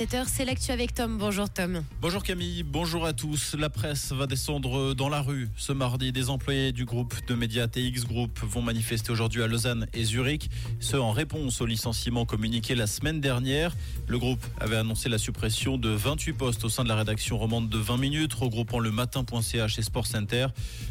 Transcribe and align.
7h, 0.00 0.24
c'est 0.28 0.46
l'actu 0.46 0.70
avec 0.70 0.94
Tom. 0.94 1.18
Bonjour 1.18 1.50
Tom. 1.50 1.84
Bonjour 2.00 2.22
Camille, 2.22 2.62
bonjour 2.62 3.04
à 3.04 3.12
tous. 3.12 3.54
La 3.58 3.68
presse 3.68 4.12
va 4.12 4.26
descendre 4.26 4.94
dans 4.94 5.10
la 5.10 5.20
rue. 5.20 5.50
Ce 5.58 5.74
mardi, 5.74 6.10
des 6.10 6.30
employés 6.30 6.72
du 6.72 6.86
groupe 6.86 7.14
de 7.26 7.34
médias 7.34 7.68
TX 7.68 8.06
Group 8.06 8.38
vont 8.42 8.62
manifester 8.62 9.12
aujourd'hui 9.12 9.42
à 9.42 9.46
Lausanne 9.46 9.88
et 9.92 10.04
Zurich. 10.04 10.48
Ce 10.80 10.96
en 10.96 11.10
réponse 11.10 11.60
au 11.60 11.66
licenciement 11.66 12.24
communiqué 12.24 12.74
la 12.74 12.86
semaine 12.86 13.20
dernière. 13.20 13.76
Le 14.08 14.18
groupe 14.18 14.42
avait 14.58 14.76
annoncé 14.76 15.10
la 15.10 15.18
suppression 15.18 15.76
de 15.76 15.90
28 15.90 16.32
postes 16.32 16.64
au 16.64 16.70
sein 16.70 16.82
de 16.82 16.88
la 16.88 16.96
rédaction 16.96 17.36
romande 17.36 17.68
de 17.68 17.76
20 17.76 17.98
minutes, 17.98 18.32
regroupant 18.32 18.78
le 18.78 18.90
matin.ch 18.90 19.78
et 19.78 19.82
Sport 19.82 20.06
Center. 20.06 20.46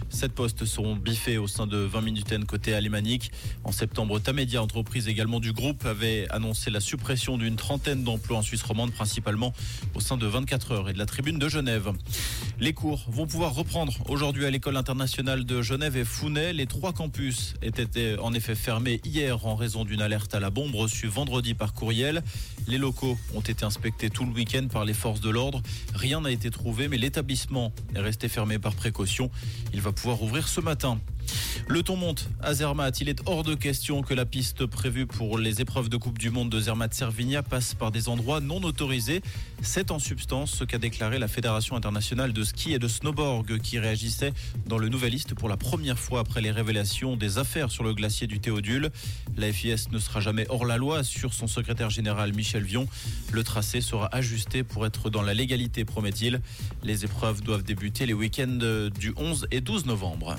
Sept 0.09 0.33
postes 0.33 0.65
seront 0.65 0.95
biffés 0.95 1.39
au 1.39 1.47
sein 1.47 1.65
de 1.65 1.77
20 1.77 2.01
minutes 2.01 2.45
côté 2.45 2.75
alémanique. 2.75 3.31
En 3.63 3.71
septembre, 3.71 4.19
Tamedia, 4.19 4.61
entreprise 4.61 5.07
également 5.07 5.39
du 5.39 5.51
groupe, 5.51 5.83
avait 5.87 6.27
annoncé 6.29 6.69
la 6.69 6.79
suppression 6.79 7.39
d'une 7.39 7.55
trentaine 7.55 8.03
d'emplois 8.03 8.37
en 8.37 8.41
Suisse 8.43 8.61
romande, 8.61 8.91
principalement 8.99 9.53
au 9.95 10.01
sein 10.01 10.17
de 10.17 10.27
24 10.27 10.73
heures 10.73 10.89
et 10.89 10.93
de 10.93 10.97
la 10.97 11.05
tribune 11.05 11.39
de 11.39 11.47
Genève. 11.47 11.93
Les 12.59 12.73
cours 12.73 13.05
vont 13.07 13.27
pouvoir 13.27 13.55
reprendre 13.55 13.93
aujourd'hui 14.09 14.45
à 14.45 14.49
l'école 14.49 14.75
internationale 14.75 15.45
de 15.45 15.61
Genève 15.61 15.95
et 15.95 16.03
Founet. 16.03 16.51
Les 16.51 16.65
trois 16.65 16.91
campus 16.91 17.53
étaient 17.61 18.17
en 18.19 18.33
effet 18.33 18.55
fermés 18.55 18.99
hier 19.05 19.45
en 19.45 19.55
raison 19.55 19.85
d'une 19.85 20.01
alerte 20.01 20.35
à 20.35 20.41
la 20.41 20.49
bombe 20.49 20.75
reçue 20.75 21.07
vendredi 21.07 21.53
par 21.53 21.73
courriel. 21.73 22.21
Les 22.67 22.77
locaux 22.77 23.17
ont 23.33 23.39
été 23.39 23.63
inspectés 23.63 24.09
tout 24.09 24.25
le 24.25 24.31
week-end 24.31 24.67
par 24.69 24.83
les 24.83 24.93
forces 24.93 25.21
de 25.21 25.29
l'ordre. 25.29 25.61
Rien 25.95 26.19
n'a 26.19 26.31
été 26.31 26.49
trouvé, 26.49 26.89
mais 26.89 26.97
l'établissement 26.97 27.71
est 27.95 28.01
resté 28.01 28.27
fermé 28.27 28.59
par 28.59 28.75
précaution. 28.75 29.31
Il 29.73 29.79
va 29.79 29.93
pouvoir 29.93 30.21
ouvrir 30.21 30.49
ce 30.49 30.59
matin. 30.59 30.99
Le 31.67 31.83
ton 31.83 31.95
monte 31.95 32.29
à 32.41 32.53
Zermatt. 32.55 32.99
Il 32.99 33.09
est 33.09 33.21
hors 33.27 33.43
de 33.43 33.53
question 33.53 34.01
que 34.01 34.15
la 34.15 34.25
piste 34.25 34.65
prévue 34.65 35.05
pour 35.05 35.37
les 35.37 35.61
épreuves 35.61 35.87
de 35.87 35.97
Coupe 35.97 36.17
du 36.17 36.31
Monde 36.31 36.49
de 36.49 36.59
Zermatt-Servigna 36.59 37.43
passe 37.43 37.75
par 37.75 37.91
des 37.91 38.09
endroits 38.09 38.41
non 38.41 38.63
autorisés. 38.63 39.21
C'est 39.61 39.91
en 39.91 39.99
substance 39.99 40.51
ce 40.51 40.63
qu'a 40.63 40.79
déclaré 40.79 41.19
la 41.19 41.27
Fédération 41.27 41.75
internationale 41.75 42.33
de 42.33 42.43
ski 42.43 42.73
et 42.73 42.79
de 42.79 42.87
snowboard 42.87 43.59
qui 43.59 43.77
réagissait 43.77 44.33
dans 44.65 44.79
le 44.79 44.89
Nouvelliste 44.89 45.35
pour 45.35 45.47
la 45.47 45.57
première 45.57 45.99
fois 45.99 46.21
après 46.21 46.41
les 46.41 46.49
révélations 46.49 47.15
des 47.15 47.37
affaires 47.37 47.69
sur 47.69 47.83
le 47.83 47.93
glacier 47.93 48.25
du 48.25 48.39
Théodule. 48.39 48.89
La 49.37 49.53
FIS 49.53 49.89
ne 49.91 49.99
sera 49.99 50.21
jamais 50.21 50.47
hors 50.49 50.65
la 50.65 50.77
loi 50.77 51.03
sur 51.03 51.33
son 51.35 51.45
secrétaire 51.45 51.89
général 51.91 52.33
Michel 52.33 52.63
Vion. 52.63 52.87
Le 53.31 53.43
tracé 53.43 53.81
sera 53.81 54.09
ajusté 54.15 54.63
pour 54.63 54.87
être 54.87 55.09
dans 55.09 55.21
la 55.21 55.35
légalité, 55.35 55.85
promet-il. 55.85 56.41
Les 56.83 57.05
épreuves 57.05 57.41
doivent 57.41 57.63
débuter 57.63 58.07
les 58.07 58.13
week-ends 58.13 58.89
du 58.99 59.13
11 59.17 59.47
et 59.51 59.61
12 59.61 59.85
novembre. 59.85 60.35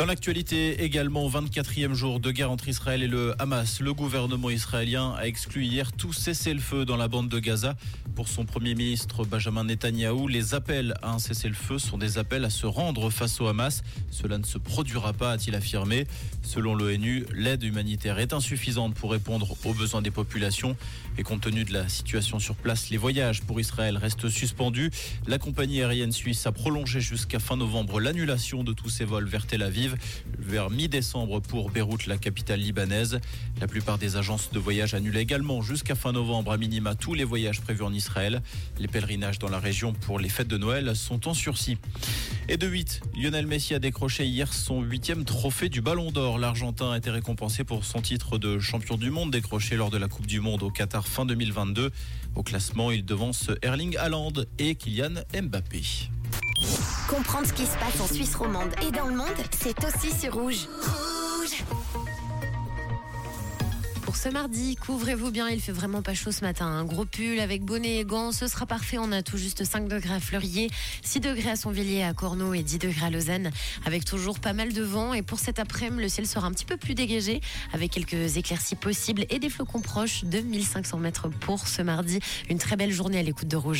Dans 0.00 0.06
l'actualité 0.06 0.82
également, 0.82 1.28
24e 1.28 1.92
jour 1.92 2.20
de 2.20 2.30
guerre 2.30 2.50
entre 2.50 2.70
Israël 2.70 3.02
et 3.02 3.06
le 3.06 3.34
Hamas. 3.38 3.80
Le 3.80 3.92
gouvernement 3.92 4.48
israélien 4.48 5.12
a 5.18 5.26
exclu 5.26 5.66
hier 5.66 5.92
tout 5.92 6.14
cessez-le-feu 6.14 6.86
dans 6.86 6.96
la 6.96 7.06
bande 7.06 7.28
de 7.28 7.38
Gaza. 7.38 7.76
Pour 8.14 8.26
son 8.26 8.46
premier 8.46 8.74
ministre 8.74 9.26
Benjamin 9.26 9.64
Netanyahou, 9.64 10.26
les 10.26 10.54
appels 10.54 10.94
à 11.02 11.12
un 11.12 11.18
cessez-le-feu 11.18 11.78
sont 11.78 11.98
des 11.98 12.16
appels 12.16 12.46
à 12.46 12.50
se 12.50 12.64
rendre 12.64 13.10
face 13.10 13.42
au 13.42 13.46
Hamas. 13.46 13.82
Cela 14.10 14.38
ne 14.38 14.44
se 14.44 14.56
produira 14.56 15.12
pas, 15.12 15.32
a-t-il 15.32 15.54
affirmé. 15.54 16.06
Selon 16.40 16.74
l'ONU, 16.74 17.26
l'aide 17.34 17.62
humanitaire 17.62 18.18
est 18.20 18.32
insuffisante 18.32 18.94
pour 18.94 19.10
répondre 19.10 19.54
aux 19.66 19.74
besoins 19.74 20.00
des 20.00 20.10
populations. 20.10 20.78
Et 21.18 21.22
compte 21.22 21.42
tenu 21.42 21.64
de 21.64 21.74
la 21.74 21.90
situation 21.90 22.38
sur 22.38 22.54
place, 22.54 22.88
les 22.88 22.96
voyages 22.96 23.42
pour 23.42 23.60
Israël 23.60 23.98
restent 23.98 24.30
suspendus. 24.30 24.90
La 25.26 25.36
compagnie 25.36 25.82
aérienne 25.82 26.12
suisse 26.12 26.46
a 26.46 26.52
prolongé 26.52 27.02
jusqu'à 27.02 27.38
fin 27.38 27.58
novembre 27.58 28.00
l'annulation 28.00 28.64
de 28.64 28.72
tous 28.72 28.88
ses 28.88 29.04
vols 29.04 29.28
vers 29.28 29.46
Tel 29.46 29.62
Aviv 29.62 29.89
vers 30.38 30.70
mi-décembre 30.70 31.40
pour 31.40 31.70
Beyrouth, 31.70 32.06
la 32.06 32.18
capitale 32.18 32.60
libanaise. 32.60 33.20
La 33.60 33.66
plupart 33.66 33.98
des 33.98 34.16
agences 34.16 34.50
de 34.50 34.58
voyage 34.58 34.94
annulent 34.94 35.16
également 35.16 35.62
jusqu'à 35.62 35.94
fin 35.94 36.12
novembre 36.12 36.52
à 36.52 36.56
minima 36.56 36.94
tous 36.94 37.14
les 37.14 37.24
voyages 37.24 37.60
prévus 37.60 37.82
en 37.82 37.92
Israël. 37.92 38.42
Les 38.78 38.88
pèlerinages 38.88 39.38
dans 39.38 39.48
la 39.48 39.58
région 39.58 39.92
pour 39.92 40.18
les 40.18 40.28
fêtes 40.28 40.48
de 40.48 40.58
Noël 40.58 40.94
sont 40.96 41.28
en 41.28 41.34
sursis. 41.34 41.78
Et 42.48 42.56
de 42.56 42.66
8, 42.66 43.02
Lionel 43.16 43.46
Messi 43.46 43.74
a 43.74 43.78
décroché 43.78 44.26
hier 44.26 44.52
son 44.52 44.82
huitième 44.82 45.24
trophée 45.24 45.68
du 45.68 45.80
Ballon 45.80 46.10
d'Or. 46.10 46.38
L'Argentin 46.38 46.92
a 46.92 46.98
été 46.98 47.10
récompensé 47.10 47.64
pour 47.64 47.84
son 47.84 48.00
titre 48.00 48.38
de 48.38 48.58
champion 48.58 48.96
du 48.96 49.10
monde 49.10 49.30
décroché 49.30 49.76
lors 49.76 49.90
de 49.90 49.98
la 49.98 50.08
Coupe 50.08 50.26
du 50.26 50.40
Monde 50.40 50.62
au 50.62 50.70
Qatar 50.70 51.06
fin 51.06 51.24
2022. 51.26 51.90
Au 52.34 52.42
classement, 52.42 52.90
il 52.90 53.04
devance 53.04 53.50
Erling 53.62 53.96
Haaland 53.96 54.32
et 54.58 54.74
Kylian 54.74 55.22
Mbappé. 55.34 56.10
Comprendre 57.08 57.46
ce 57.46 57.52
qui 57.52 57.66
se 57.66 57.76
passe 57.78 58.00
en 58.00 58.06
Suisse 58.06 58.34
romande 58.34 58.70
et 58.86 58.90
dans 58.90 59.06
le 59.06 59.14
monde, 59.14 59.26
c'est 59.58 59.76
aussi 59.84 60.16
sur 60.16 60.34
Rouge. 60.34 60.68
Rouge 60.80 61.64
Pour 64.02 64.16
ce 64.16 64.28
mardi, 64.28 64.76
couvrez-vous 64.76 65.30
bien, 65.30 65.48
il 65.48 65.60
fait 65.60 65.72
vraiment 65.72 66.02
pas 66.02 66.14
chaud 66.14 66.32
ce 66.32 66.42
matin. 66.42 66.66
Un 66.66 66.84
gros 66.84 67.04
pull 67.04 67.38
avec 67.40 67.62
bonnet 67.62 67.98
et 67.98 68.04
gants, 68.04 68.32
ce 68.32 68.46
sera 68.46 68.66
parfait. 68.66 68.98
On 68.98 69.12
a 69.12 69.22
tout 69.22 69.38
juste 69.38 69.64
5 69.64 69.88
degrés 69.88 70.14
à 70.14 70.20
Fleurier, 70.20 70.68
6 71.02 71.20
degrés 71.20 71.50
à 71.50 71.56
Sonvilliers, 71.56 72.02
à 72.02 72.12
Corneau 72.12 72.52
et 72.52 72.62
10 72.62 72.78
degrés 72.78 73.06
à 73.06 73.10
Lausanne, 73.10 73.50
avec 73.86 74.04
toujours 74.04 74.40
pas 74.40 74.52
mal 74.52 74.72
de 74.72 74.82
vent. 74.82 75.14
Et 75.14 75.22
pour 75.22 75.38
cet 75.38 75.58
après-midi, 75.58 76.02
le 76.02 76.08
ciel 76.08 76.26
sera 76.26 76.46
un 76.46 76.50
petit 76.50 76.64
peu 76.64 76.76
plus 76.76 76.94
dégagé, 76.94 77.40
avec 77.72 77.92
quelques 77.92 78.36
éclaircies 78.36 78.76
possibles 78.76 79.26
et 79.30 79.38
des 79.38 79.48
flocons 79.48 79.80
proches 79.80 80.24
de 80.24 80.40
1500 80.40 80.98
mètres 80.98 81.28
pour 81.28 81.66
ce 81.66 81.82
mardi. 81.82 82.18
Une 82.48 82.58
très 82.58 82.76
belle 82.76 82.92
journée 82.92 83.18
à 83.18 83.22
l'écoute 83.22 83.48
de 83.48 83.56
Rouge. 83.56 83.78